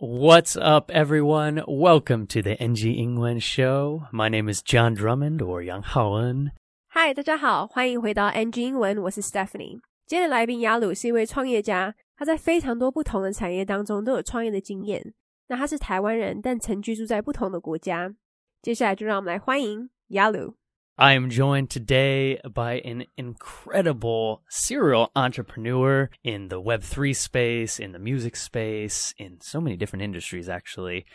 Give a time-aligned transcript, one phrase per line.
[0.00, 1.62] What's up, everyone?
[1.66, 4.02] Welcome to the NG 英文 Show.
[4.12, 6.50] My name is John Drummond or Yang Haoen.
[6.88, 9.80] 嗨，大家好，欢迎回到 NG 英文，我是 Stephanie。
[10.06, 15.14] 今天的来宾雅鲁是一位创业家，他在非常多不同的产业当中都有创业的经验。
[15.48, 18.14] 那他是台湾人，但曾居住在不同的国家。
[18.60, 20.54] 接下来就让我们来欢迎雅鲁。
[20.97, 27.97] I am joined today by an incredible serial entrepreneur in the Web3 space, in the
[27.97, 31.05] music space, in so many different industries, actually.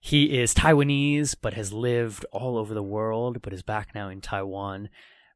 [0.00, 4.20] He is Taiwanese, but has lived all over the world, but is back now in
[4.20, 4.88] Taiwan,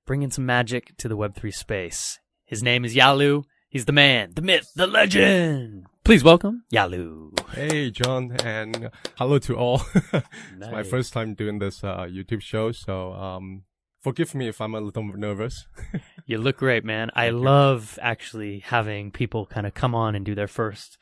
[0.07, 2.19] bringing some magic to the Web3 space.
[2.47, 3.43] His name is Yalu.
[3.69, 5.87] He's the man, the myth, the legend.
[6.05, 7.33] Please welcome Yalu.
[7.53, 9.83] Hey, John, and hello to all.
[9.95, 13.65] it's my first time doing this uh, YouTube show, so um,
[14.05, 15.67] forgive me if I'm a little nervous.
[16.27, 17.11] You look great, man.
[17.15, 20.97] I love actually having people kind of come on and do their first,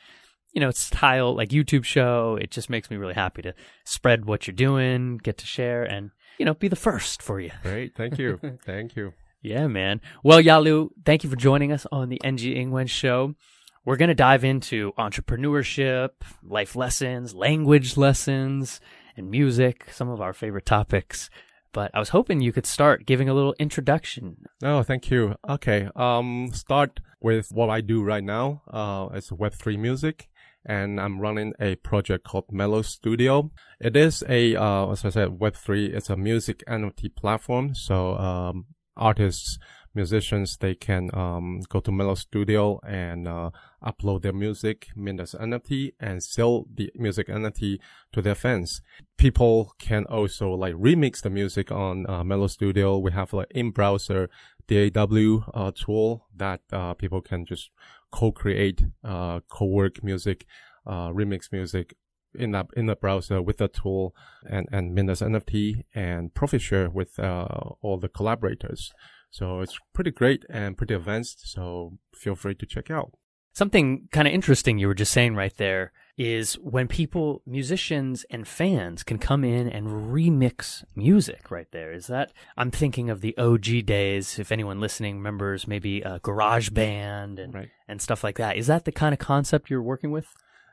[0.52, 2.36] you know, style like YouTube show.
[2.40, 6.10] It just makes me really happy to spread what you're doing, get to share, and
[6.38, 7.52] you know, be the first for you.
[7.62, 9.12] Great, thank you, thank you.
[9.42, 10.00] Yeah, man.
[10.24, 13.36] Well, Yalu, thank you for joining us on the NG Ingwen show.
[13.84, 16.10] We're going to dive into entrepreneurship,
[16.42, 18.80] life lessons, language lessons,
[19.16, 21.30] and music, some of our favorite topics.
[21.72, 24.44] But I was hoping you could start giving a little introduction.
[24.62, 25.36] Oh, thank you.
[25.48, 28.62] Okay, um, start with what I do right now.
[28.70, 30.28] Uh, it's Web3 music,
[30.66, 33.50] and I'm running a project called Melos Studio.
[33.80, 35.94] It is a, uh, as I said, Web3.
[35.94, 37.74] It's a music NFT platform.
[37.74, 39.58] So, um, artists,
[39.94, 43.50] musicians, they can, um, go to Melos Studio and, uh,
[43.84, 47.78] upload their music, mint as NFT, and sell the music NFT
[48.12, 48.82] to their fans.
[49.16, 52.98] People can also like remix the music on uh, Melos Studio.
[52.98, 54.30] We have like in-browser
[54.68, 57.70] DAW uh, tool that uh, people can just
[58.10, 60.46] co-create, uh, co-work music,
[60.86, 61.94] uh, remix music
[62.34, 64.14] in that in the browser with the tool
[64.48, 67.46] and and mint as NFT and profit share with uh,
[67.82, 68.92] all the collaborators.
[69.32, 71.50] So it's pretty great and pretty advanced.
[71.50, 73.12] So feel free to check out.
[73.54, 78.46] Something kind of interesting you were just saying right there is when people, musicians and
[78.46, 81.92] fans can come in and remix music right there.
[81.92, 84.38] Is that, I'm thinking of the OG days.
[84.38, 87.68] If anyone listening remembers maybe a GarageBand and, Right.
[87.88, 88.56] and stuff like that.
[88.56, 90.28] Is that the kind of concept you're working with?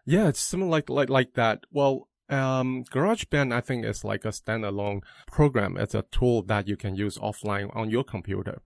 [0.05, 1.65] Yeah, it's similar like like like that.
[1.71, 5.77] Well, um, GarageBand I think is like a standalone program.
[5.77, 8.61] It's a tool that you can use offline on your computer.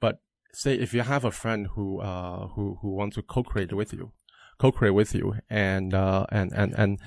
[0.00, 0.20] But
[0.52, 4.12] say if you have a friend who uh who who wants to co-create with you,
[4.58, 6.98] co-create with you, and uh and and and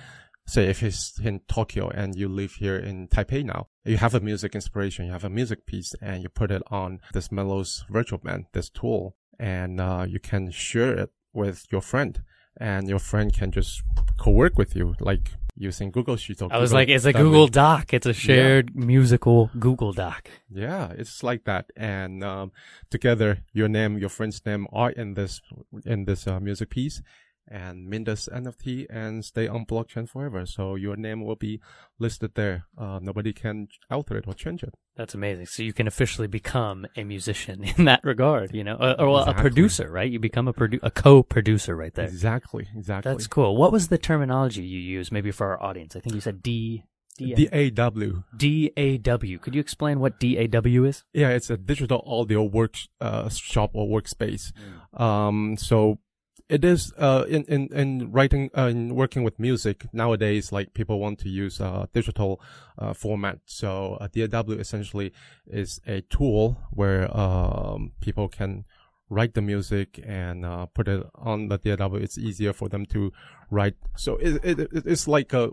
[0.47, 4.19] say if he's in Tokyo and you live here in Taipei now, you have a
[4.19, 8.19] music inspiration, you have a music piece, and you put it on this Melos virtual
[8.19, 12.21] band, this tool, and uh, you can share it with your friend,
[12.57, 13.81] and your friend can just
[14.17, 16.41] co-work with you, like using Google Sheets.
[16.41, 17.13] Or I was Google like, it's a.
[17.13, 17.93] Google Doc.
[17.93, 20.29] It's a shared musical Google Doc.
[20.49, 22.51] Yeah, it's like that, and um,
[22.89, 25.41] together, your name, your friend's name are in this
[25.85, 27.01] in this uh, music piece,
[27.47, 30.45] and mint this NFT and stay on blockchain forever.
[30.45, 31.61] So your name will be
[32.00, 32.66] listed there.
[32.78, 34.73] Uh, nobody can alter it or change it.
[34.95, 35.47] That's amazing.
[35.47, 39.29] So you can officially become a musician in that regard, you know, or, or well,
[39.29, 40.09] a producer, right?
[40.09, 42.06] You become a produ- a co-producer right there.
[42.06, 43.11] Exactly, exactly.
[43.11, 43.56] That's cool.
[43.56, 45.95] What was the terminology you used, maybe for our audience?
[45.95, 46.85] I think you said D,
[47.17, 48.23] D, D A W.
[48.35, 49.38] DAW.
[49.41, 51.03] Could you explain what DAW is?
[51.13, 54.51] Yeah, it's a digital audio work uh, shop or workspace.
[54.94, 56.00] Um, so
[56.47, 60.51] it is uh in in in writing uh, in working with music nowadays.
[60.51, 62.39] Like people want to use uh digital
[62.78, 63.39] uh format.
[63.45, 65.11] So uh, DAW essentially
[65.47, 68.66] is a tool where um people can
[69.09, 71.95] write the music and uh, put it on the DAW.
[71.95, 73.12] It's easier for them to
[73.51, 73.75] write.
[73.95, 75.51] So it, it it's like a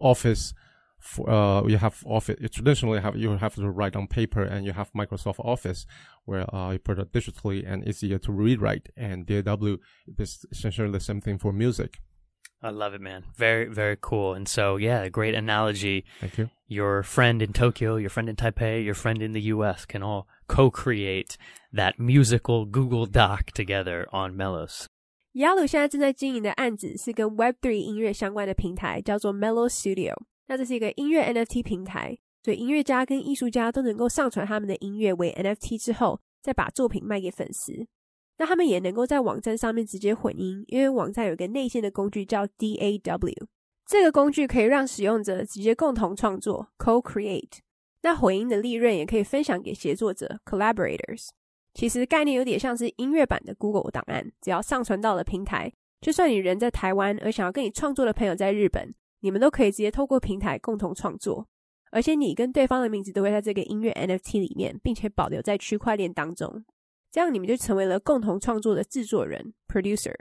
[0.00, 0.54] office
[1.04, 4.72] for, uh, you have office traditionally have you have to write on paper and you
[4.72, 5.86] have Microsoft Office
[6.24, 9.76] where uh, you put it digitally and easier to rewrite and DAW
[10.18, 12.00] is essentially the same thing for music.
[12.62, 13.24] I love it, man.
[13.36, 14.32] Very very cool.
[14.34, 16.04] And so yeah, great analogy.
[16.20, 16.48] Thank you.
[16.66, 19.84] Your friend in Tokyo, your friend in Taipei, your friend in the U.S.
[19.84, 21.36] can all co-create
[21.70, 24.88] that musical Google Doc together on Melos.
[25.36, 25.66] Yalu
[27.28, 30.14] Web3 音乐相关的平台，叫做 Melos Studio。
[30.46, 37.86] 那这是一个音乐 NFT 平台，所以音乐家跟艺术家都能够上传他们的音乐为 NFT 之后，再把作品卖给粉丝。
[38.36, 43.46] 那他们也能够在网站上面直接混音，因为网站有一个内建的工具叫 DAW。
[43.86, 47.58] 这个工具可以让使用者直接共同创作 （co-create）。
[48.02, 51.28] 那混音的利润也可以分享给协作者 （collaborators）。
[51.74, 58.94] 其实概念有点像是音乐版的 Google 档案，只要上传到了平台，就算你人在台湾，而想要跟你创作的朋友在日本，
[59.24, 61.48] 你们都可以直接透过平台共同创作，
[61.90, 66.62] 而且你跟对方的名字都会在这个音乐 NFT 里面，并且保留在区块链当中，
[67.10, 70.14] 这样你们就成为了共同创作的制作人 （producer）。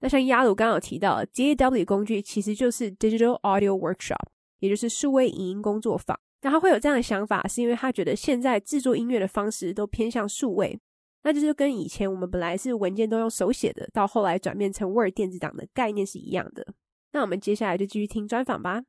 [0.00, 4.26] 那像亚鲁刚刚有提到，DAW 工具其实就是 Digital Audio Workshop，
[4.58, 6.18] 也就是数位影音工作坊。
[6.40, 10.76] 那他会有这样的想法，是因为他觉得现在制作音乐的方式都偏向数位。
[11.22, 16.66] 那就是跟以前我们本来是文件都用手写的，到后来转变成 Word 电子档的概念是一样的。
[17.11, 18.83] 那我们接下来就继续听专访吧。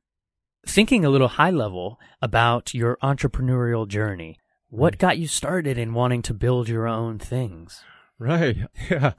[0.65, 4.35] Thinking a little high level about your entrepreneurial journey,
[4.69, 7.81] what got you started in wanting to build your own things?
[8.19, 8.57] Right.
[8.89, 9.13] Yeah.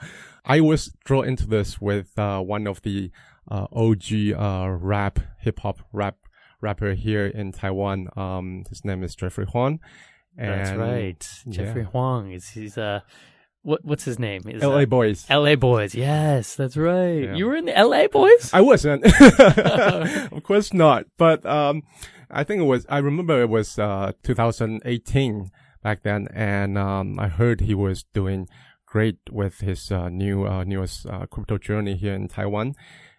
[0.45, 3.11] I was drawn into this with uh, one of the
[3.51, 6.17] uh, OG uh, rap, hip hop rap
[6.61, 8.09] rapper here in Taiwan.
[8.17, 9.81] Um, his name is Jeffrey Huang.
[10.37, 11.29] That's And, right.
[11.49, 11.89] Jeffrey yeah.
[11.89, 13.01] Huang is he's uh
[13.66, 14.44] what what's his name?
[14.48, 15.30] Is, LA uh, Boyz.
[15.30, 15.96] LA Boyz.
[15.96, 17.24] Yes, that's right.
[17.24, 17.36] Yeah.
[17.36, 18.54] You were in the LA Boyz?
[18.54, 19.04] I wasn't.
[20.32, 21.06] of course not.
[21.18, 21.84] But um,
[22.30, 22.86] I think it was.
[22.90, 25.52] I remember it was uh, 2018
[25.82, 28.48] back then, and um, I heard he was doing
[28.86, 32.76] great with his uh, new uh, newest uh, crypto journey here in Taiwan,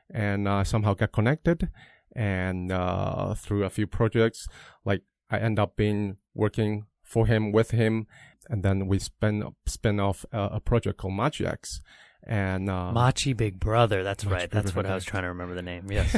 [0.09, 1.71] and uh, somehow got connected,
[2.15, 4.47] and uh, through a few projects,
[4.85, 8.07] like I end up being working for him with him,
[8.49, 11.81] and then we spin spin off a, a project called MachiX.
[12.29, 14.03] And uh, Machi Big Brother.
[14.03, 14.51] That's Machi right.
[14.51, 15.87] Big That's what I was trying to remember the name.
[15.89, 16.17] Yes.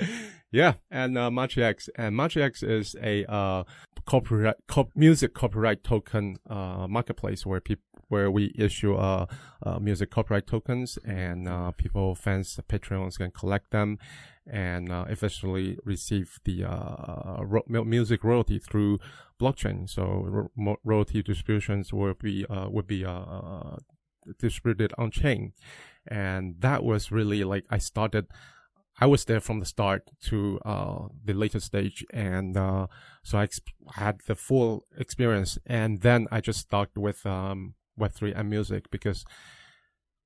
[0.54, 3.64] yeah, and uh, and MachiX is a uh,
[4.94, 9.26] music copyright token uh, marketplace where people where we issue uh,
[9.64, 13.98] uh, music copyright tokens and uh, people fans Patreons can collect them
[14.46, 16.62] and uh, eventually receive the
[17.40, 19.00] ro- music royalty through
[19.40, 19.88] blockchain.
[19.90, 23.04] So ro- royalty distributions will be would be
[24.38, 25.52] distributed on chain,
[26.06, 28.26] and that was really like I started.
[29.00, 32.86] I was there from the start to uh, the later stage, and uh,
[33.24, 35.58] so I exp- had the full experience.
[35.66, 39.24] And then I just stuck with um, Web three and music because,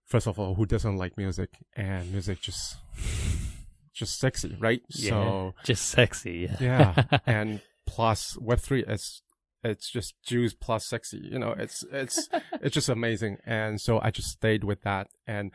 [0.04, 1.50] first of all, who doesn't like music?
[1.76, 2.76] And music just
[3.94, 4.82] just sexy, right?
[4.90, 5.10] Yeah.
[5.10, 6.48] So Just sexy.
[6.60, 9.22] yeah, and plus Web three is
[9.64, 11.20] it's just juice plus sexy.
[11.32, 12.28] You know, it's it's
[12.60, 13.38] it's just amazing.
[13.46, 15.08] And so I just stayed with that.
[15.26, 15.52] And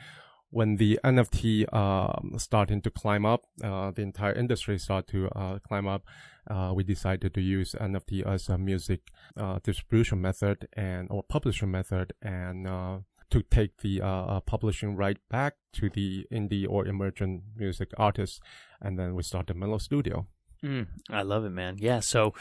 [0.53, 5.59] when the NFT um, starting to climb up, uh, the entire industry started to uh,
[5.67, 6.03] climb up.
[6.47, 9.01] Uh, we decided to use NFT as a music
[9.35, 12.99] uh, distribution method and or publishing method, and uh,
[13.31, 18.39] to take the uh, uh, publishing right back to the indie or emergent music artists,
[18.79, 20.27] and then we started Melos Studio.
[20.63, 21.77] Mm, I love it, man.
[21.79, 21.99] Yeah.
[21.99, 22.35] So,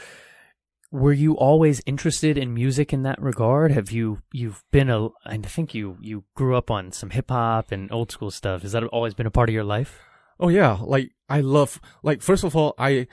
[0.93, 3.71] were you always interested in music in that regard?
[3.71, 5.09] Have you you've been a?
[5.25, 8.61] I think you you grew up on some hip hop and old school stuff.
[8.61, 9.99] Has that always been a part of your life?
[10.39, 13.07] Oh yeah, like I love like first of all, I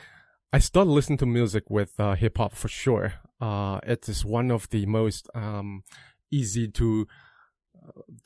[0.53, 3.15] I started listening to music with uh, hip hop for sure.
[3.41, 5.83] Uh, it is one of the most um
[6.31, 7.09] easy to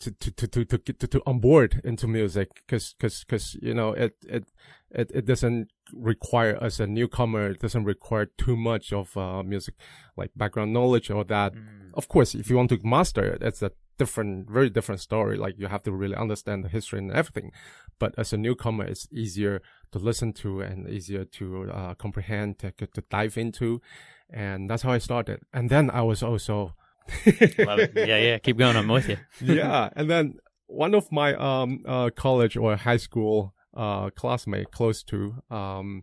[0.01, 1.41] to to to to to to, to on
[1.85, 4.45] into music because because because you know it it
[4.91, 9.75] it it doesn't require as a newcomer it doesn't require too much of uh music
[10.17, 11.53] like background knowledge or that
[11.95, 15.37] of course, if you want to master it, it's a different, very different story.
[15.37, 17.53] Like you have to really understand the history and everything.
[17.99, 19.63] But as a newcomer, it's easier
[19.93, 23.81] to listen to and easier to uh, comprehend, to, to dive into.
[24.29, 25.41] And that's how I started.
[25.53, 26.75] And then I was also,
[27.59, 27.93] Love it.
[27.95, 28.39] Yeah, yeah.
[28.39, 28.77] Keep going.
[28.77, 29.19] I'm with you.
[29.41, 29.91] yeah.
[29.97, 35.43] And then one of my, um, uh, college or high school, uh, classmate close to,
[35.51, 36.03] um,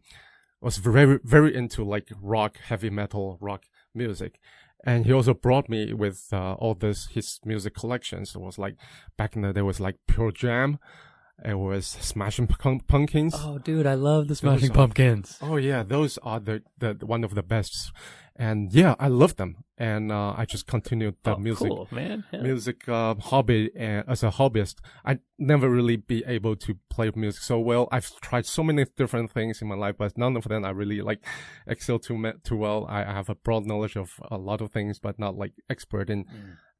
[0.62, 3.64] was very, very into like rock, heavy metal, rock
[3.96, 4.40] music.
[4.84, 8.34] And he also brought me with, uh, all this, his music collections.
[8.36, 8.76] It was like,
[9.18, 10.80] back in the day, was like Pearl Jam.
[11.44, 12.48] It was Smashing
[12.88, 13.34] Pumpkins.
[13.38, 15.38] Oh, dude, I love the Smashing are- Pumpkins.
[15.42, 17.92] Oh yeah, those are the, the one of the best,
[18.42, 22.24] and yeah, I love them, and uh, I just continued the oh, music cool, man.
[22.34, 22.42] Yeah.
[22.42, 24.78] music uh, hobby and as a hobbyist.
[25.06, 27.88] I never really be able to play music so well.
[27.92, 31.02] I've tried so many different things in my life, but none of them I really
[31.02, 31.24] like
[31.68, 32.88] excel too too well.
[32.90, 36.10] I, I have a broad knowledge of a lot of things, but not like expert
[36.10, 36.26] in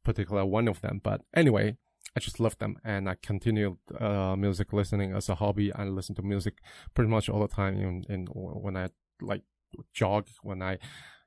[0.04, 1.00] particular one of them.
[1.04, 1.78] But anyway.
[2.14, 5.72] I just love them and I continued uh, music listening as a hobby.
[5.72, 6.56] I listen to music
[6.94, 8.90] pretty much all the time in, in when I
[9.22, 9.44] like
[9.94, 10.78] jog, when I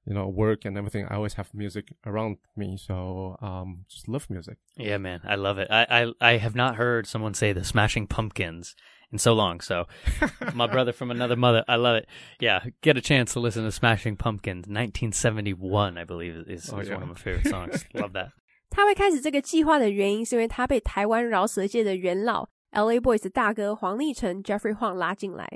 [0.07, 2.77] you know, work and everything, I always have music around me.
[2.77, 4.59] So um, just love music.
[4.77, 5.69] Yeah, man, I love it.
[5.71, 8.75] I, I I have not heard someone say the Smashing Pumpkins
[9.11, 9.61] in so long.
[9.61, 9.87] So
[10.55, 12.07] my brother from another mother, I love it.
[12.39, 16.81] Yeah, get a chance to listen to Smashing Pumpkins, 1971, I believe is, is oh,
[16.81, 16.95] yeah.
[16.95, 17.85] one of my favorite songs.
[17.95, 18.33] love that.
[18.71, 22.99] 他会开始这个计划的原因，是因为他被台湾饶舌界的元老 L.A.
[22.99, 25.49] Boyz 的大哥黄立成 Jeffrey Huang 拉进来。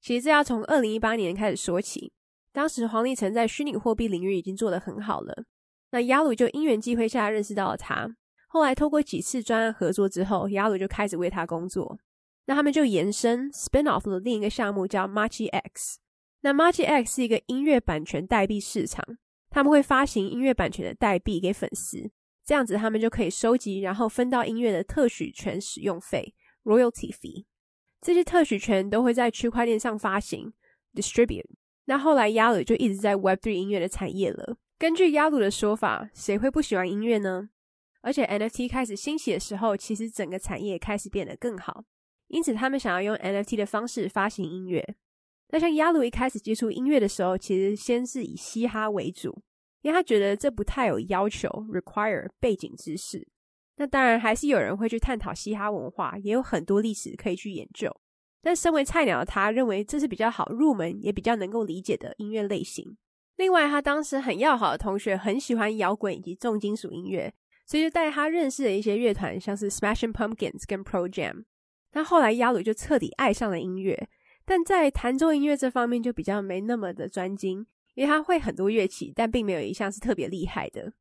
[0.00, 2.12] 其实这要从二零一八年开始说起。
[2.56, 5.44] 当时黄立成在虚拟货币领域已经做得很好了。
[5.90, 8.08] 那雅鲁就因缘际会下认识到了他，
[8.48, 11.98] 后来透过几次专案合作之后，雅鲁就开始为他工作。
[12.46, 15.98] 那他们就延伸 spin off 的另一个项目叫 Marchi X。
[16.40, 19.04] 那 Marchi X 是一个音乐版权代币市场，
[19.50, 22.10] 他们会发行音乐版权的代币给粉丝，
[22.46, 26.34] 这样子他们就可以收集，然后分到音乐的特许权使用费
[26.64, 27.44] royalty fee。
[28.00, 30.54] 这些特许权都会在区块链上发行
[30.94, 31.44] distribute。
[31.86, 34.56] 那后来雅鲁就一直在 Web3 音乐的产业了。
[34.78, 37.48] 根据雅鲁的说法，谁会不喜欢音乐呢？
[38.02, 41.84] 而且 NFT 开始兴起的时候，其实整个产业开始变得更好，
[42.28, 44.96] 因此他们想要用 NFT 的方式发行音乐。
[45.48, 49.42] 那像亚鲁一开始接触音乐的时候，其实先是以嘻哈为主，
[49.82, 53.26] 因为他觉得这不太有要求 require 背景知识。
[53.76, 57.94] 那当然还是有人会去探讨嘻哈文化，也有很多历史可以去研究。
[58.46, 62.96] 但身为菜鸟的他，认为这是比较好入门，也比较能够理解的音乐类型。
[63.38, 67.34] 另外，他当时很要好的同学很喜欢摇滚以及重金属音乐，
[67.66, 71.42] 所以就带他认识了一些乐团，像是 Smashing Pumpkins 跟 Pro Jam。
[71.94, 74.08] 那后来，亚鲁就彻底爱上了音乐，
[74.44, 80.92] 但在弹奏音乐这方面就比较没那么的专精，因为他会很多乐器，但并没有一项是特别厉害的。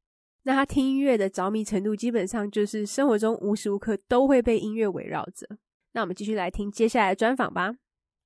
[0.46, 5.60] 那他听音乐的着迷程度，基本上就是生活中无时无刻都会被音乐围绕着。
[5.95, 7.73] 那我们继续来听接下来的专访吧。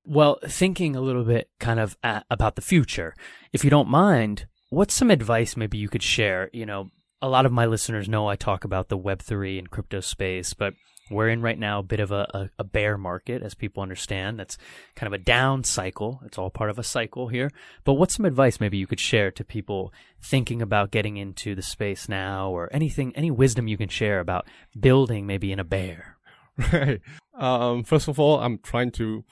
[0.07, 3.13] Well, thinking a little bit kind of uh, about the future,
[3.51, 6.49] if you don't mind, what's some advice maybe you could share?
[6.53, 6.91] You know,
[7.21, 10.73] a lot of my listeners know I talk about the Web3 and crypto space, but
[11.09, 14.39] we're in right now a bit of a, a, a, bear market, as people understand.
[14.39, 14.57] That's
[14.95, 16.19] kind of a down cycle.
[16.25, 17.51] It's all part of a cycle here.
[17.83, 21.61] But what's some advice maybe you could share to people thinking about getting into the
[21.61, 24.47] space now or anything, any wisdom you can share about
[24.79, 26.17] building maybe in a bear?
[26.71, 27.01] Right.
[27.40, 29.24] Um, first of all, I'm trying to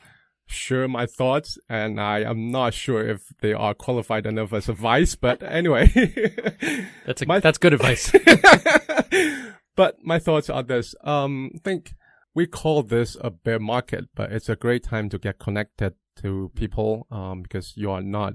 [0.46, 5.14] share my thoughts, and I am not sure if they are qualified enough as advice.
[5.14, 5.88] But anyway,
[7.06, 8.10] that's a, my, that's good advice.
[9.76, 11.94] but my thoughts are this: um, I think
[12.34, 16.50] we call this a bear market, but it's a great time to get connected to
[16.54, 18.34] people um, because you are not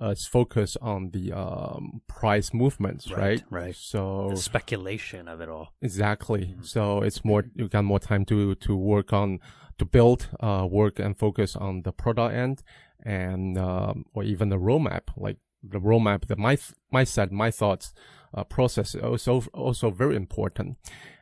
[0.00, 3.18] as focus on the um, price movements, right?
[3.18, 3.44] Right.
[3.50, 3.74] right.
[3.76, 5.72] So the speculation of it all.
[5.82, 6.46] Exactly.
[6.46, 6.62] Mm-hmm.
[6.62, 9.40] So it's more you got more time to to work on
[9.80, 12.62] to build, uh, work and focus on the product end
[13.02, 16.58] and, um, or even the roadmap, like the roadmap, the my,
[16.92, 17.94] my set, my thoughts,
[18.34, 20.76] uh, process is also, also very important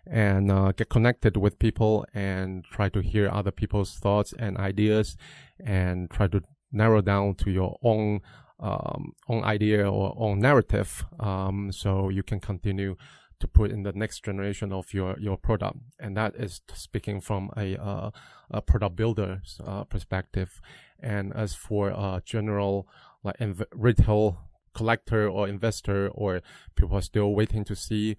[0.07, 5.17] and, uh, get connected with people and try to hear other people's thoughts and ideas
[5.65, 8.21] and try to narrow down to your own,
[8.61, 11.05] um, own idea or own narrative.
[11.21, 12.97] Um, so you can continue
[13.41, 17.50] to put in the next generation of your your product, and that is speaking from
[17.57, 18.11] a, uh,
[18.50, 20.61] a product builder's uh, perspective.
[21.00, 22.88] And as for uh, general
[23.23, 24.38] like inv- retail
[24.75, 26.41] collector or investor or
[26.75, 28.17] people are still waiting to see,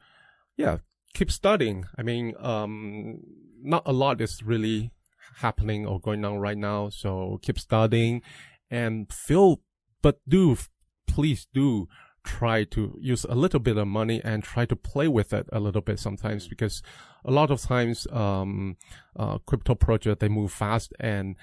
[0.56, 0.78] yeah,
[1.14, 1.86] keep studying.
[1.98, 3.20] I mean, um,
[3.62, 4.92] not a lot is really
[5.38, 8.22] happening or going on right now, so keep studying
[8.70, 9.62] and feel,
[10.02, 10.58] but do
[11.08, 11.88] please do
[12.24, 15.60] try to use a little bit of money and try to play with it a
[15.60, 16.50] little bit sometimes mm.
[16.50, 16.82] because
[17.26, 18.78] a lot of times um,
[19.16, 21.36] uh, crypto projects they move fast and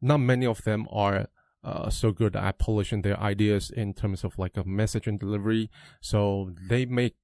[0.00, 1.28] not many of them are
[1.62, 5.70] uh, so good at polishing their ideas in terms of like a message and delivery
[6.00, 7.14] so they make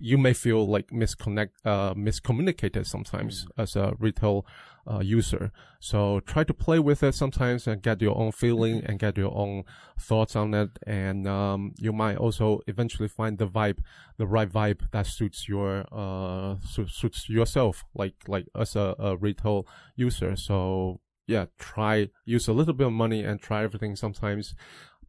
[0.00, 3.62] you may feel like misconnect, uh, miscommunicated sometimes mm.
[3.62, 4.44] as a retail
[4.90, 5.52] uh, user.
[5.80, 9.36] So try to play with it sometimes and get your own feeling and get your
[9.36, 9.64] own
[9.98, 10.70] thoughts on it.
[10.86, 13.78] And, um, you might also eventually find the vibe,
[14.16, 19.16] the right vibe that suits your, uh, su- suits yourself, like, like as a, a
[19.16, 20.36] retail user.
[20.36, 24.54] So yeah, try, use a little bit of money and try everything sometimes.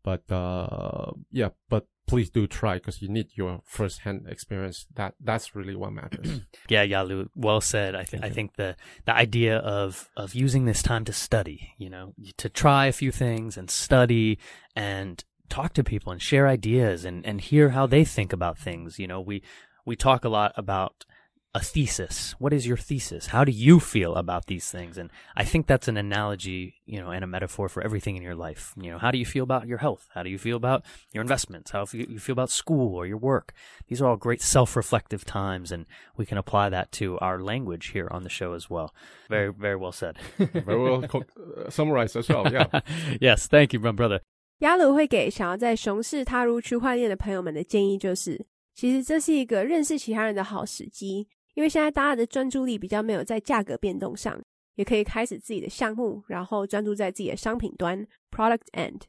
[0.03, 4.85] But, uh, yeah, but please do try because you need your first hand experience.
[4.95, 6.41] That that's really what matters.
[6.69, 7.95] yeah, Yalu, well said.
[7.95, 11.89] I think I think the the idea of of using this time to study, you
[11.89, 14.39] know, to try a few things and study
[14.75, 18.99] and talk to people and share ideas and and hear how they think about things.
[18.99, 19.41] You know, we
[19.85, 21.05] we talk a lot about
[21.54, 22.36] a thesis.
[22.38, 23.26] What is your thesis?
[23.26, 24.96] How do you feel about these things?
[24.96, 28.36] And I think that's an analogy, you know, and a metaphor for everything in your
[28.36, 28.72] life.
[28.76, 30.06] You know, how do you feel about your health?
[30.14, 31.72] How do you feel about your investments?
[31.72, 33.52] How do you feel about school or your work?
[33.88, 38.06] These are all great self-reflective times, and we can apply that to our language here
[38.12, 38.94] on the show as well.
[39.28, 40.18] Very, very well said.
[40.38, 42.46] very well uh, summarized as well.
[42.48, 42.80] Yeah.
[43.20, 43.48] yes.
[43.48, 44.20] Thank you, my brother.
[44.60, 51.26] 亚鲁会给想要在熊市踏入区块链的朋友们的建议就是，其实这是一个认识其他人的好时机。
[51.55, 54.39] 因为现在大家的专注力比较没有在价格变动上，
[54.75, 59.01] 也可以开始自己的项目，然后专注在自己的商品端 （product end）。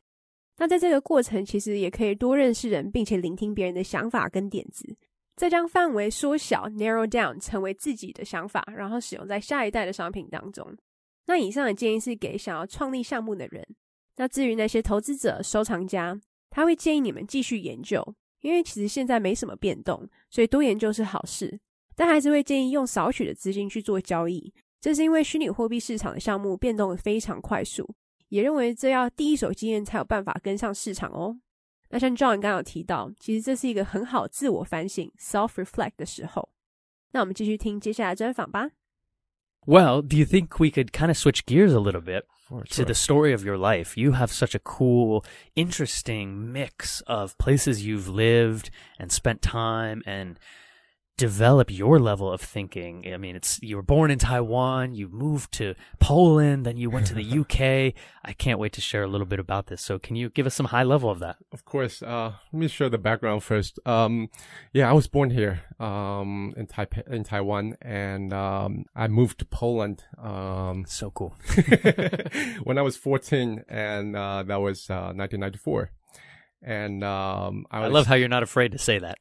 [0.57, 4.97] 那在这个过程，其实也可以多认识人，并且聆听别人的想法跟点子，
[5.37, 10.75] 再将范围缩小 （narrow down） 成为自己的想法，然后使用在下一代的商品当中。
[11.27, 13.67] 那以上的建议是给想要创立项目的人。
[14.17, 21.61] 那至于那些投资者、收藏家，他会建议你们继续研究，因为其实现在没什么变动，所以多研究是好事。
[21.96, 27.96] 但还是会建议用少许的资金去做交易，这是因为虚拟货币市场的项目变动非常快速。
[28.30, 31.38] 也认为这要第一手经验才有办法跟上市场哦。
[31.90, 36.48] 那像 John 刚刚有提到，其实这是一个很好自我反省 （self reflect） 的时候。
[37.12, 38.72] 那我们继续听接下来专访吧。
[39.68, 42.86] Well, do you think we could kind of switch gears a little bit For to sure.
[42.86, 44.00] the story of your life?
[44.00, 50.38] You have such a cool, interesting mix of places you've lived and spent time and
[51.17, 53.11] develop your level of thinking.
[53.13, 57.07] I mean, it's you were born in Taiwan, you moved to Poland, then you went
[57.07, 57.95] to the UK.
[58.25, 59.81] I can't wait to share a little bit about this.
[59.83, 61.37] So, can you give us some high level of that?
[61.53, 62.03] Of course.
[62.03, 63.79] Uh, let me share the background first.
[63.87, 64.29] Um,
[64.73, 69.45] yeah, I was born here, um, in Taipei, in Taiwan, and, um, I moved to
[69.47, 71.35] Poland, um, So cool.
[72.65, 75.91] when I was 14, and, uh, that was, uh, 1994.
[76.63, 79.19] And, um, I, I love how you're not afraid to say that.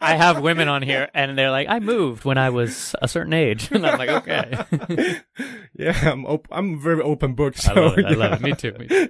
[0.00, 3.32] I have women on here and they're like, I moved when I was a certain
[3.32, 3.70] age.
[3.78, 5.20] And I'm like, okay.
[5.74, 7.56] yeah, I'm op- I'm very open book.
[7.56, 8.06] So, I love it.
[8.06, 8.16] I yeah.
[8.16, 8.40] love it.
[8.42, 8.72] Me too.
[8.78, 9.08] Me too.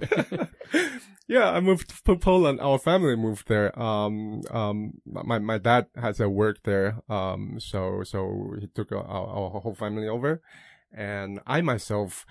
[1.27, 2.59] yeah, I moved to Poland.
[2.61, 3.77] Our family moved there.
[3.79, 7.01] Um, um, my, my dad has a work there.
[7.09, 10.41] Um, so, so he took our, our whole family over
[10.91, 12.25] and I myself,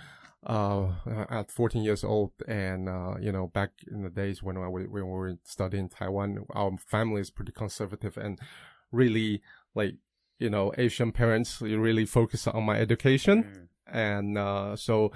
[0.46, 0.88] uh,
[1.28, 4.90] at 14 years old and, uh, you know, back in the days when I, when
[4.90, 8.38] we were studying in Taiwan, our family is pretty conservative and
[8.92, 9.42] really
[9.74, 9.94] like,
[10.38, 13.68] you know, Asian parents really focus on my education.
[13.92, 15.12] And, uh, so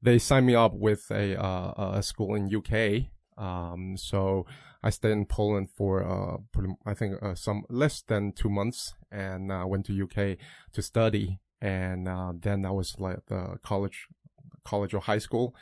[0.00, 3.08] they signed me up with a, uh, a school in UK.
[3.36, 4.46] Um, so
[4.82, 8.94] I stayed in Poland for, uh, pretty, I think, uh, some less than two months
[9.10, 10.38] and, uh, went to UK
[10.72, 11.40] to study.
[11.60, 14.08] And, uh, then I was like the college,
[14.64, 15.54] college or high school.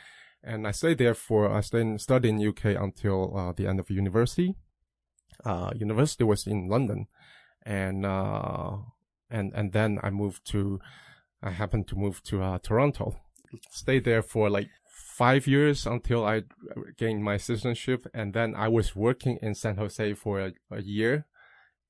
[0.43, 3.89] And I stayed there for, I stayed, studied in UK until, uh, the end of
[3.89, 4.55] university.
[5.45, 7.07] Uh, university was in London
[7.63, 8.77] and, uh,
[9.29, 10.79] and, and then I moved to,
[11.41, 13.19] I happened to move to, uh, Toronto.
[13.69, 14.69] Stayed there for like
[15.21, 16.43] five years until I
[16.97, 18.07] gained my citizenship.
[18.13, 21.25] And then I was working in San Jose for a, a year.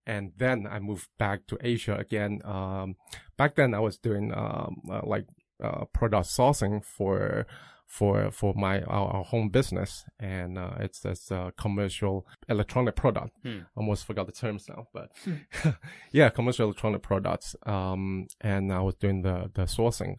[0.05, 2.41] And then I moved back to Asia again.
[2.43, 2.95] Um,
[3.37, 5.25] back then I was doing, um, uh, like,
[5.61, 7.45] uh, product sourcing for,
[7.87, 10.05] for, for my, our, our home business.
[10.19, 13.35] And, uh, it's, it's a commercial electronic product.
[13.43, 13.59] Hmm.
[13.75, 15.11] Almost forgot the terms now, but
[16.11, 17.55] yeah, commercial electronic products.
[17.65, 20.15] Um, and I was doing the, the sourcing.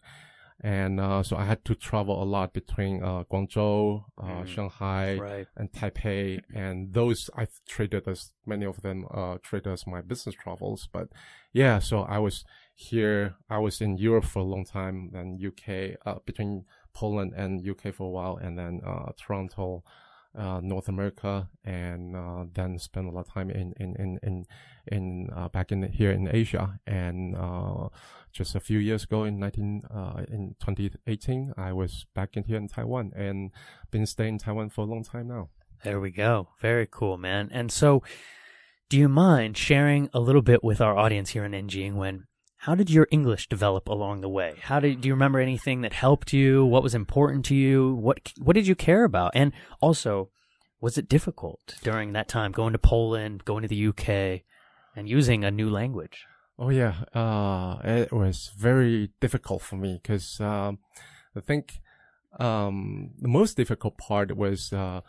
[0.61, 4.47] And, uh, so I had to travel a lot between, uh, Guangzhou, uh, Mm.
[4.47, 5.47] Shanghai, Right.
[5.57, 10.35] and Taipei, and those I traded as many of them uh traded as my business
[10.35, 10.87] travels.
[10.93, 11.09] But
[11.51, 13.35] yeah, so I was here.
[13.49, 17.93] I was in Europe for a long time, then UK, uh, between Poland and UK
[17.93, 19.83] for a while, and then uh Toronto,
[20.37, 24.45] uh North America, and uh then spent a lot of time in in in in
[24.87, 27.89] in uh, back in here in Asia, and uh
[28.31, 32.57] just a few years ago in 19 uh in 2018 I was back in here
[32.57, 33.51] in Taiwan and
[33.91, 35.49] been staying in Taiwan for a long time now.
[35.83, 36.49] There we go.
[36.61, 37.49] Very cool, man.
[37.51, 38.01] And so,
[38.89, 42.25] do you mind sharing a little bit with our audience here in NG when
[42.63, 44.55] how did your English develop along the way?
[44.61, 46.63] How did do you remember anything that helped you?
[46.63, 47.93] What was important to you?
[47.95, 49.31] What what did you care about?
[49.35, 50.29] And also,
[50.79, 54.43] was it difficult during that time going to Poland, going to the UK,
[54.95, 56.25] and using a new language?
[56.57, 60.79] Oh yeah, uh, it was very difficult for me because um,
[61.35, 61.81] I think
[62.39, 65.01] um, the most difficult part was uh,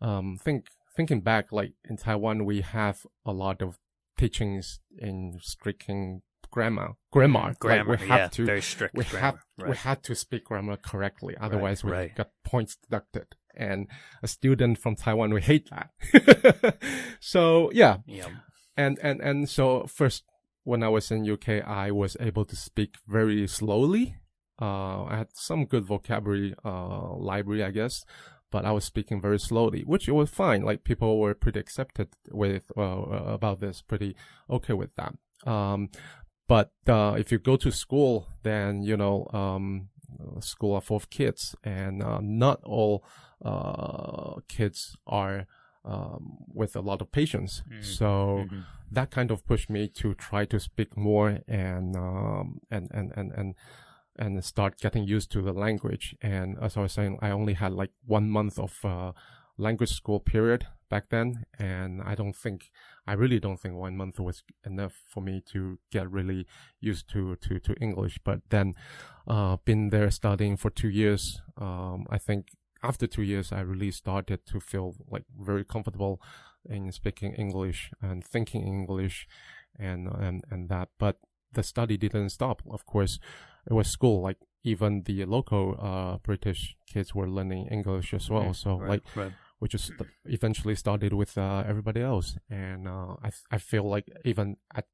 [0.00, 3.78] um, think thinking back, like in Taiwan, we have a lot of
[4.16, 6.22] teachings in speaking
[6.54, 8.94] grammar, grammar, Like, we have yeah, to very strict.
[8.94, 12.14] we grammar, have we had to speak grammar correctly, otherwise we right.
[12.14, 13.26] got points deducted.
[13.56, 13.88] And
[14.22, 16.78] a student from Taiwan, we hate that.
[17.20, 18.28] so yeah, yeah.
[18.76, 20.22] and and and so first
[20.62, 24.16] when I was in UK, I was able to speak very slowly.
[24.62, 28.04] Uh, I had some good vocabulary uh, library, I guess,
[28.52, 30.62] but I was speaking very slowly, which was fine.
[30.62, 32.80] Like people were pretty accepted with uh,
[33.38, 34.14] about this, pretty
[34.48, 35.14] okay with that.
[35.46, 35.90] Um,
[36.46, 39.88] but uh, if you go to school, then you know, um,
[40.40, 43.04] school are full of kids, and uh, not all
[43.44, 45.46] uh, kids are
[45.84, 47.62] um, with a lot of patience.
[47.70, 47.84] Mm.
[47.84, 48.64] So Mhm.
[48.90, 53.32] that kind of pushed me to try to speak more and um, and and and
[53.32, 53.54] and
[54.16, 56.14] and start getting used to the language.
[56.22, 59.12] And as I was saying, I only had like one month of uh,
[59.56, 62.70] language school period back then, and I don't think,
[63.06, 66.46] I really don't think one month was enough for me to get really
[66.80, 68.18] used to to to English.
[68.24, 68.74] But then,
[69.26, 72.48] uh, been there studying for two years, um, I think
[72.82, 76.20] after two years, I really started to feel like very comfortable
[76.68, 79.26] in speaking English and thinking English,
[79.78, 80.88] and and and that.
[80.98, 81.16] But
[81.52, 82.62] the study didn't stop.
[82.70, 83.18] Of course,
[83.66, 84.22] it was school.
[84.22, 88.50] Like even the local uh, British kids were learning English as well.
[88.50, 89.32] Mm, so right, like right.
[89.64, 89.92] We just
[90.26, 94.84] eventually started with uh, everybody else, and uh, I I feel like even at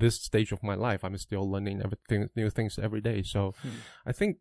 [0.00, 3.22] this stage of my life, I'm still learning everything new things every day.
[3.22, 3.80] So Hmm.
[4.06, 4.38] I think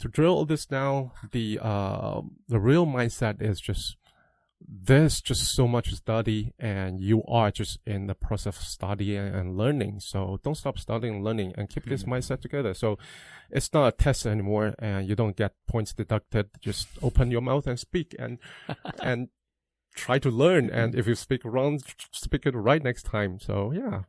[0.00, 3.96] to drill this down, the uh, the real mindset is just
[4.68, 9.18] there's just so much to study and you are just in the process of studying
[9.34, 10.00] and learning.
[10.00, 12.08] So don't stop studying and learning and keep this Mhm.
[12.08, 12.74] mindset together.
[12.74, 12.98] So
[13.50, 16.50] it's not a test anymore and you don't get points deducted.
[16.60, 18.38] Just open your mouth and speak and,
[19.02, 19.28] and
[19.94, 20.70] try to learn.
[20.70, 21.80] And if you speak wrong,
[22.12, 23.40] speak it right next time.
[23.40, 24.02] So yeah.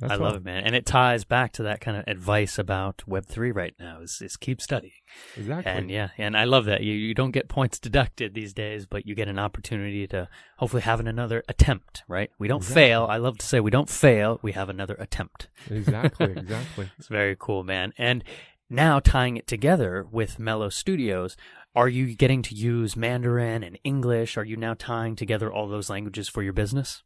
[0.00, 0.64] That's I love it, man.
[0.64, 4.36] And it ties back to that kind of advice about Web3 right now is, is
[4.36, 4.92] keep studying.
[5.36, 5.72] Exactly.
[5.72, 6.82] And yeah, and I love that.
[6.82, 10.82] You, you don't get points deducted these days, but you get an opportunity to hopefully
[10.82, 12.30] have another attempt, right?
[12.38, 12.82] We don't Exactly.
[12.82, 13.06] fail.
[13.08, 14.38] I love to say we don't fail.
[14.42, 15.48] We have another attempt.
[15.70, 16.32] exactly.
[16.36, 16.90] Exactly.
[16.98, 17.92] It's very cool, man.
[17.96, 18.22] And
[18.68, 21.36] now tying it together with Melos Studios,
[21.74, 24.36] are you getting to use Mandarin and English?
[24.36, 27.02] Are you now tying together all those languages for your business?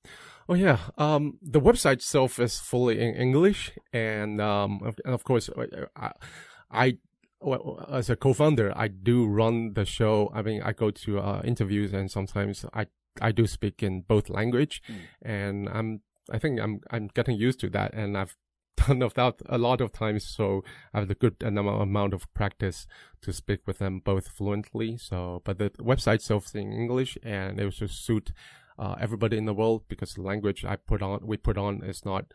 [0.50, 5.22] Oh yeah, um, the website itself is fully in English, and um, of, and of
[5.22, 5.48] course,
[5.94, 6.10] I,
[6.72, 6.98] I
[7.40, 10.28] well, as a co-founder, I do run the show.
[10.34, 12.86] I mean, I go to uh, interviews, and sometimes I
[13.20, 14.96] I do speak in both language, Mm.
[15.22, 16.00] and I'm
[16.32, 18.36] I think I'm I'm getting used to that, and I've
[18.76, 22.88] done of that a lot of times, so I have a good amount of practice
[23.22, 24.96] to speak with them both fluently.
[24.96, 28.32] So, but the website itself is in English, and it was just suit
[28.79, 32.03] uh, everybody in the world because the language I put on, we put on is
[32.05, 32.25] not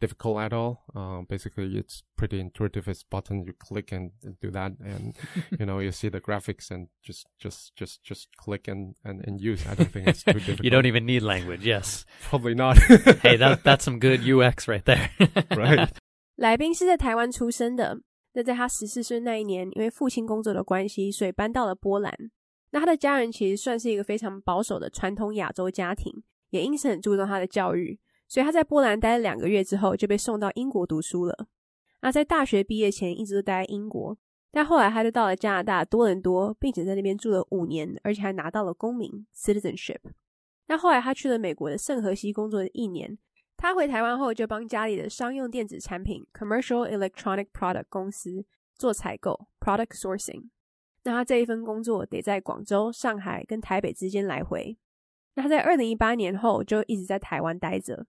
[0.00, 0.84] difficult at all.
[0.94, 2.86] Um, basically, it's pretty intuitive.
[2.86, 5.16] It's button you click and, and do that, and
[5.58, 9.40] you know you see the graphics and just just just just click and and, and
[9.40, 9.66] use.
[9.66, 10.62] I don't think it's too difficult.
[10.62, 11.64] You don't even need language.
[11.64, 12.04] Yes.
[12.30, 12.78] probably not.
[13.22, 15.10] Hey, that that's some good UX right there.
[15.50, 15.90] right.
[16.36, 17.98] 来宾是在台湾出生的，
[18.34, 22.14] 那在他十四岁那一年，因为父亲工作的关系，所以搬到了波兰。
[22.73, 26.11] 那他的家人其实算是一个非常保守的传统亚洲家庭，
[26.49, 27.99] 也因此很注重他的教育。
[28.27, 31.47] 所以他在波兰待了两个月之后，就被送到英国读书了。
[32.01, 34.17] 那在大学毕业前，一直都待在英国，
[34.51, 39.99] 但后来他就到了加拿大多伦多，并且在那边住了五年，而且还拿到了公民 citizenship。
[40.65, 43.15] 那后来他去了美国的圣荷西工作了一年，
[43.55, 48.43] 他回台湾后，就帮家里的商用电子产品 （Commercial Electronic Product） 公司
[48.75, 50.49] 做采购 （Product Sourcing）。
[51.03, 54.77] 那他这一份工作得在广州、上海跟台北之间来回。
[55.35, 58.05] 那他在二零一八年后就一直在台湾待着。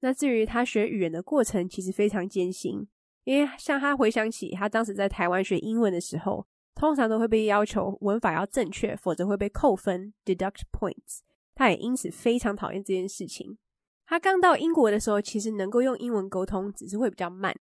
[0.00, 2.86] 那至于他学语言的过程，其实非常艰辛，
[3.24, 11.20] 因为像他回想起他当时在台湾学英文的时候，通常都会被要求文法要正确，否则会被扣分 （deduct points）。
[11.54, 13.56] 他也因此非常讨厌这件事情。
[14.04, 17.56] 他刚到英国的时候，其实能够用英文沟通，只是会比较慢。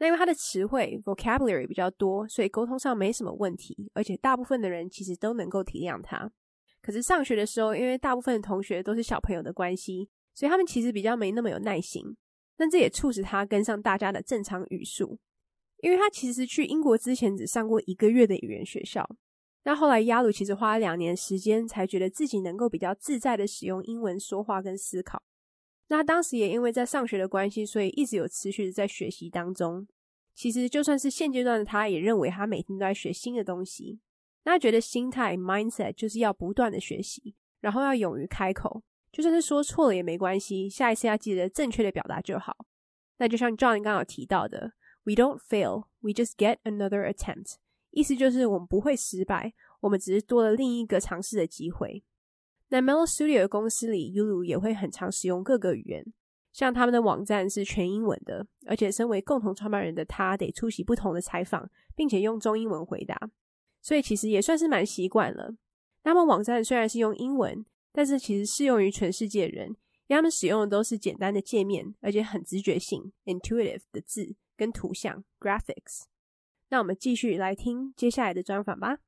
[0.00, 6.32] 那因为他的词汇 vocabulary 比较多，所以沟通上没什么问题，而且大部分的人其实都能够体谅他。
[6.80, 12.16] 可是上学的时候，因为大部分的同学都是小朋友的关系，所以他们其实比较没那么有耐心。
[12.56, 15.18] 但这也促使他跟上大家的正常语速，
[15.82, 19.06] 因为他其实去英国之前只上过一个月的语言学校。
[19.64, 25.22] 那后来亚鲁其实花了两年时间，才觉得自己能够比较自在的使用英文说话跟思考。
[25.90, 29.86] 那当时也因为在上学的关系，所以一直有持续的在学习当中。
[30.36, 33.98] 其实就算是现阶段的他，也认为他每天都在学新的东西。
[34.44, 42.56] 那他觉得心态 mindset 就是要不断的学习，然后要勇于开口，就算是说错了也没关系，下一次要记得正确的表达就好。
[43.18, 44.72] 那就像 John 刚刚提到的
[45.02, 47.56] ，We don't fail, we just get another attempt。
[47.90, 52.04] 意思就是我们不会失败，我们只是多了另一个尝试的机会。
[52.70, 56.04] 那 Melo Studio 的公司里，Ulu 也会很常使用各个语言，
[56.52, 63.30] 像他们的网站是全英文的，而且身为共同创办人的他得出席不同的采访，并且用中英文回答，
[63.82, 65.54] 所以其实也算是蛮习惯了。
[66.04, 69.70] 他们网站虽然是用英文，但是其实适用于全世界人，
[70.06, 76.04] 因为他们使用的都是简单的界面，而且很直觉性 （intuitive） 的字跟图像 （graphics）。
[76.68, 78.98] 那我们继续来听接下来的专访吧。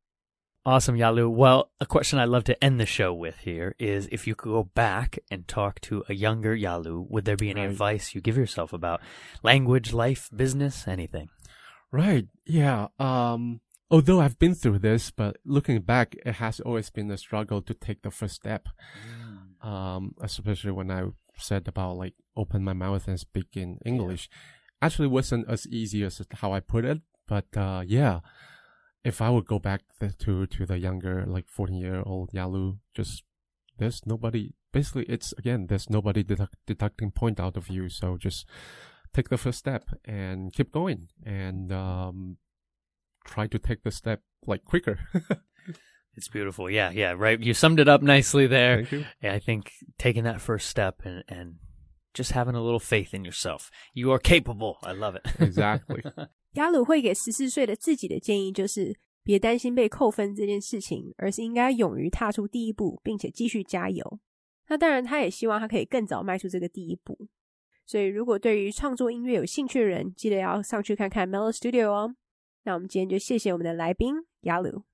[0.64, 1.28] Awesome, Yalu.
[1.28, 4.50] Well, a question I'd love to end the show with here is if you could
[4.52, 7.70] go back and talk to a younger Yalu, would there be any Right.
[7.70, 9.00] advice you give yourself about
[9.42, 11.30] language, life, business, anything?
[11.90, 12.28] Right.
[12.46, 12.88] Yeah.
[13.00, 17.60] Um, although I've been through this, but looking back, it has always been a struggle
[17.62, 18.68] to take the first step.
[19.62, 24.28] Um, especially when I said about like open my mouth and speak in English.
[24.80, 28.20] Actually wasn't as easy as how I put it, but, uh, yeah.
[29.04, 32.76] If I would go back th- to, to the younger, like 14 year old Yalu,
[32.94, 33.24] just,
[33.78, 37.88] there's nobody, basically it's again, there's nobody deduct, deducting point out of you.
[37.88, 38.46] So just
[39.12, 42.36] take the first step and keep going and, um,
[43.24, 44.98] try to take the step like quicker.
[46.14, 46.68] It's beautiful.
[46.70, 47.40] Yeah, yeah, right.
[47.40, 48.76] You summed it up nicely there.
[48.76, 49.04] Thank you.
[49.22, 51.54] Yeah, I think taking that first step and, and
[52.12, 53.70] just having a little faith in yourself.
[53.94, 54.78] You are capable.
[54.82, 55.26] I love it.
[55.40, 56.02] Exactly.
[56.52, 64.18] 雅鲁会给十四岁的自己的建议就是：别担心被扣分这件事情，而是应该勇于踏出第一步，并且继续加油。
[64.68, 67.28] 那当然，他也希望他可以更早迈出这个第一步。
[67.86, 72.14] 所以，如果对于创作音乐有兴趣的人，记得要上去看看 Mellow Studio 哦。
[72.64, 74.84] 那我们今天就谢谢我们的来宾雅鲁。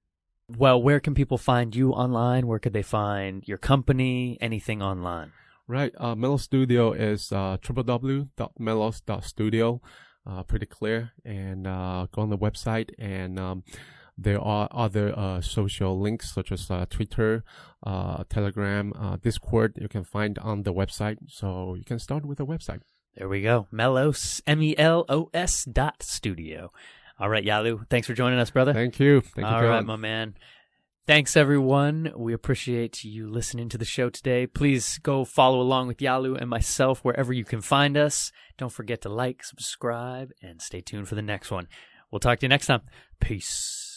[0.57, 2.47] well, where can people find you online?
[2.47, 4.39] Where could they find your company?
[4.41, 5.33] Anything online?
[5.67, 5.93] Right.
[5.99, 9.83] Uh, Mellow Studio is uh, www.mellows.studio.
[10.29, 11.13] Uh, pretty clear.
[11.25, 12.91] And uh, go on the website.
[12.99, 13.65] And um,
[14.17, 17.45] there are other uh, social links such as uh, Twitter,
[17.83, 19.79] uh, Telegram, uh, Discord.
[19.81, 21.17] You can find on the website.
[21.29, 22.81] So you can start with the website.
[23.17, 23.67] There we go.
[23.73, 26.71] Melos, M E L O S dot studio.
[27.21, 28.73] All right, Yalu, thanks for joining us, brother.
[28.73, 29.21] Thank you.
[29.21, 30.35] Thank you, All right, my man.
[31.09, 32.13] Thanks, everyone.
[32.15, 34.47] We appreciate you listening to the show today.
[34.47, 38.31] Please go follow along with Yalu and myself wherever you can find us.
[38.59, 41.67] Don't forget to like, subscribe, and stay tuned for the next one.
[42.11, 42.83] We'll talk to you next time.
[43.21, 43.88] Peace.